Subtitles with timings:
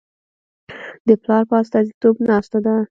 [1.07, 2.73] د پلار په استازیتوب ناسته ده.